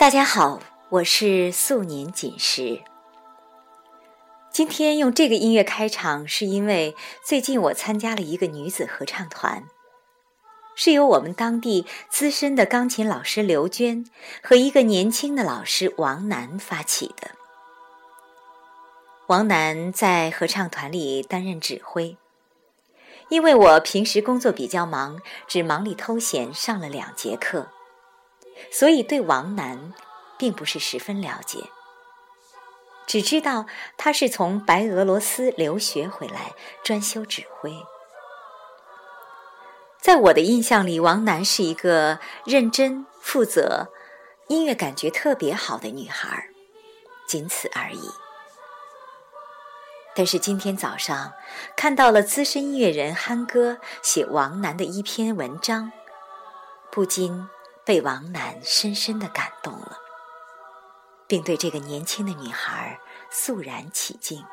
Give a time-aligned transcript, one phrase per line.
[0.00, 2.80] 大家好，我是素年锦时。
[4.50, 9.64] 今天用这个音乐开场，是因为最近我参加了一个女子合唱团，
[10.74, 14.06] 是由我们当地资深的钢琴老师刘娟
[14.42, 17.32] 和一个年轻的老师王楠发起的。
[19.26, 22.16] 王楠在合唱团里担任指挥，
[23.28, 27.68] 因为我平时工作比较忙，只忙里偷闲上了两节课。
[28.70, 29.92] 所以对王楠
[30.38, 31.70] 并不是十分了解，
[33.06, 36.52] 只知道他是从白俄罗斯留学回来
[36.82, 37.74] 专修指挥。
[40.00, 43.88] 在我的印象里，王楠是一个认真、负责、
[44.48, 46.48] 音乐感觉特别好的女孩，
[47.26, 48.10] 仅此而已。
[50.14, 51.34] 但是今天早上
[51.76, 55.92] 看到了资深音乐人憨哥写王楠的一篇文章，
[56.90, 57.48] 不禁。
[57.90, 59.98] 被王楠深深的感动了，
[61.26, 63.00] 并对这个年轻的女孩
[63.32, 64.46] 肃然起敬。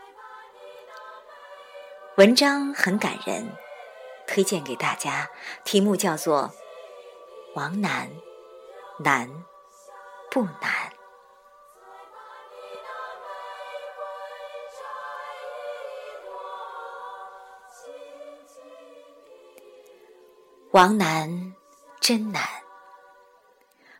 [2.15, 3.55] 文章很感人，
[4.25, 5.29] 推荐给大家。
[5.63, 6.45] 题目叫做
[7.53, 8.09] 《王楠
[8.97, 9.29] 难
[10.31, 10.51] 不难》。
[20.71, 21.53] 王楠
[22.01, 22.56] 真难。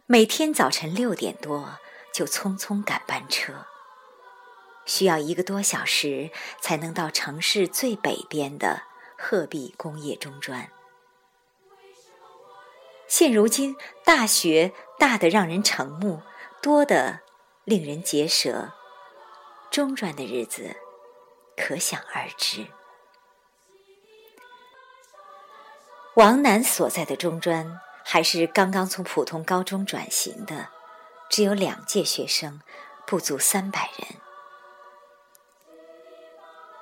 [0.10, 1.80] 每天早晨六点多
[2.14, 3.66] 就匆匆赶班车，
[4.86, 8.84] 需要一个多小时才能到城市最北边的
[9.18, 10.72] 鹤壁工业中专。
[13.06, 16.22] 现如今大学大的让人瞠目，
[16.62, 17.20] 多的
[17.66, 18.72] 令人结舌，
[19.70, 20.78] 中专的日子
[21.58, 22.68] 可想而知。
[26.14, 27.82] 王楠所在的中专。
[28.10, 30.70] 还是刚刚从普通高中转型的，
[31.30, 32.62] 只有两届学生，
[33.06, 34.08] 不足三百人。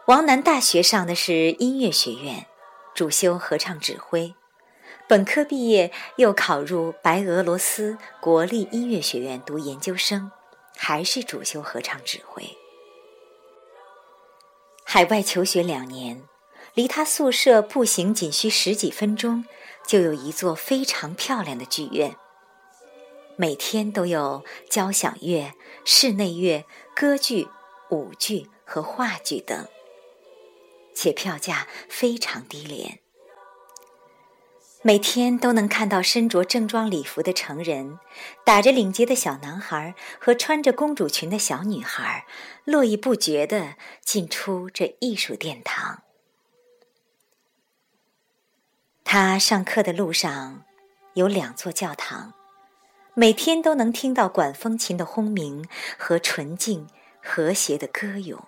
[0.06, 2.46] 王楠大学上的是音乐学院，
[2.94, 4.36] 主修合唱指挥，
[5.08, 10.32] 本科毕业又考入白俄罗斯国立音乐学院读研究生，
[10.78, 12.56] 还是主修合唱指挥。
[14.84, 16.22] 海外求学两年，
[16.76, 19.44] 离他宿舍步行仅需十几分钟。
[19.86, 22.16] 就有一座非常漂亮的剧院，
[23.36, 25.54] 每天都有交响乐、
[25.84, 26.66] 室内乐、
[26.96, 27.48] 歌剧、
[27.90, 29.68] 舞剧和话剧等，
[30.94, 33.00] 且票价非常低廉。
[34.82, 38.00] 每天都能看到身着正装礼服的成人，
[38.44, 42.28] 打着领结的小男孩和穿着公主裙的小女孩，
[42.66, 46.05] 络绎不绝地进出这艺术殿堂。
[49.18, 50.66] 他上课的路上
[51.14, 52.34] 有两座教堂，
[53.14, 55.66] 每天都能听到管风琴的轰鸣
[55.98, 56.90] 和纯净
[57.24, 58.44] 和谐的歌咏。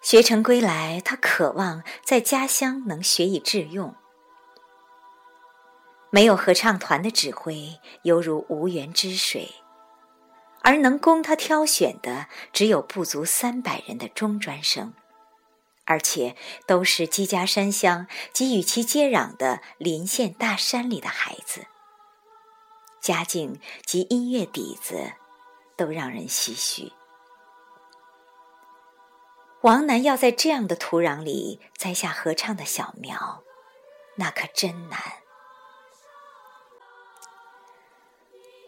[0.00, 3.96] 学成归来，他渴望在家乡能学以致用。
[6.10, 9.56] 没有合唱团的指挥，犹如无源之水，
[10.62, 14.94] 而能供他挑选的，只有不足三百人的中专生。
[15.90, 16.36] 而且
[16.66, 21.66] 都是鸡家山乡及与其接壤的邻县大山里的孩子，
[23.00, 25.14] 家境及音乐底子
[25.76, 26.92] 都让人唏嘘。
[29.62, 33.42] 王楠要在这样的土壤里栽下合唱的小苗，
[34.14, 35.00] 那可真难。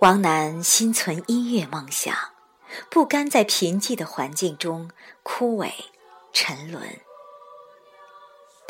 [0.01, 2.13] 王楠心存音乐梦想，
[2.91, 4.91] 不甘在贫瘠的环境中
[5.23, 5.71] 枯萎
[6.33, 6.99] 沉沦。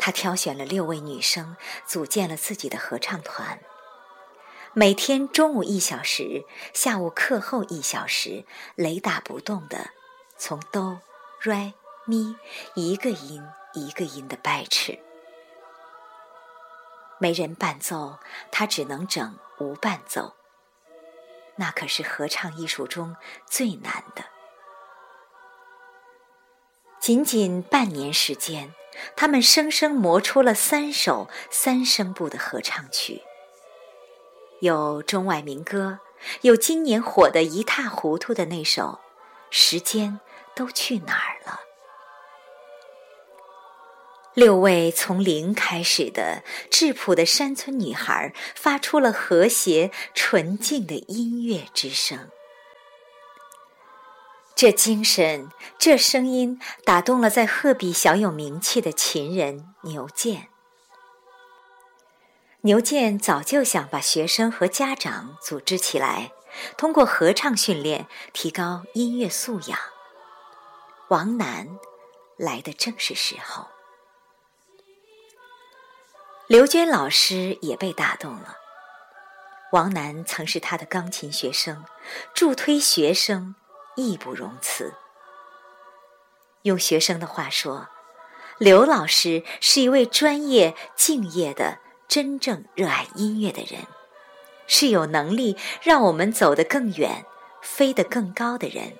[0.05, 1.55] 他挑选了六位女生，
[1.85, 3.61] 组建了自己的合唱团。
[4.73, 8.43] 每天中午一小时，下午课后一小时，
[8.75, 9.91] 雷打不动的
[10.37, 10.99] 从哆、
[11.43, 11.73] 来、
[12.03, 12.35] 咪
[12.75, 13.41] 一个音
[13.71, 14.91] 一个音的掰扯。
[17.17, 18.19] 没人伴奏，
[18.51, 20.35] 他只能整无伴奏。
[21.55, 23.15] 那可是合唱艺术中
[23.45, 24.25] 最难的。
[26.99, 28.75] 仅仅半年时间。
[29.15, 33.21] 他们生生磨出了三首三声部的合唱曲，
[34.59, 35.99] 有中外民歌，
[36.41, 38.83] 有今年火得一塌糊涂的那首
[39.49, 40.19] 《时间
[40.55, 41.51] 都去哪儿了》。
[44.33, 52.29] 六位从零开始的质朴的山村女孩，发出了和谐纯净的音乐之声。
[54.63, 60.47] 这精神，这声音，打动了在鹤壁小有名气的琴人牛健。
[62.61, 66.31] 牛健早就想把学生和家长组织起来，
[66.77, 69.77] 通过合唱训练提高音乐素养。
[71.09, 71.67] 王楠
[72.37, 73.67] 来的正是时候。
[76.47, 78.55] 刘娟老师也被打动了。
[79.73, 81.83] 王楠曾是他的钢琴学生，
[82.33, 83.55] 助推学生
[83.95, 84.93] 义不容辞。
[86.63, 87.89] 用学生的话说，
[88.57, 91.79] 刘老师是一位专业、敬业的。
[92.05, 93.87] 真正热爱音乐的人，
[94.67, 97.25] 是有能力让我们走得更远、
[97.63, 98.99] 飞得更高的人。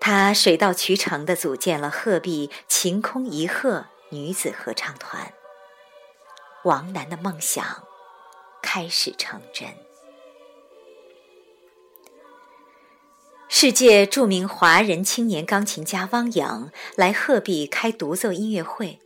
[0.00, 5.32] 他水到渠成地组建了鹤壁晴空一鹤女子合唱团。
[6.64, 7.84] 王楠的梦想
[8.60, 9.68] 开始成真。
[13.56, 18.98] 世界著名华人青年钢琴家汪洋来鹤壁开独奏音乐会。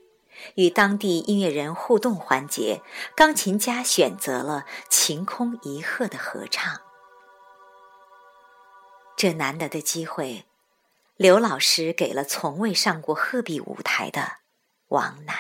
[0.55, 2.81] 与当地音乐人互动环节，
[3.15, 6.81] 钢琴家选择了《晴空一鹤》的合唱。
[9.19, 10.47] 这难得的机会，
[11.19, 14.39] 刘老师给了从未上过鹤壁舞台的
[14.89, 15.37] 王楠。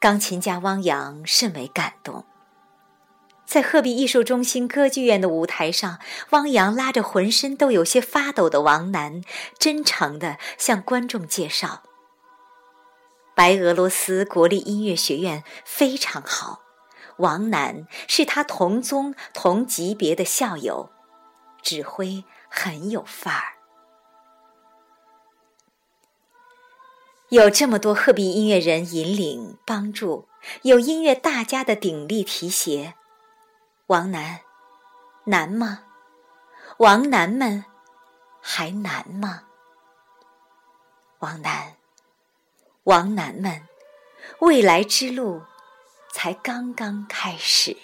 [0.00, 2.24] 钢琴家汪洋甚为感动。
[3.52, 5.98] 在鹤壁艺术中心歌剧院的舞台上，
[6.30, 9.22] 汪洋拉着浑身都有些发抖的王楠，
[9.58, 11.82] 真诚地向观众介绍。
[13.34, 16.62] 白俄罗斯国立音乐学院非常好，
[17.18, 20.88] 王楠是他同宗同级别的校友，
[21.60, 23.52] 指挥很有范儿。
[27.28, 30.26] 有这么多鹤壁音乐人引领帮助，
[30.62, 32.94] 有音乐大家的鼎力提携，
[33.86, 34.40] 王楠
[35.24, 35.80] 难吗？
[36.78, 37.64] 王楠们
[38.40, 39.42] 还难吗？
[41.18, 41.76] 王楠。
[42.84, 43.68] 王楠们，
[44.40, 45.42] 未来之路
[46.12, 47.76] 才刚刚开始。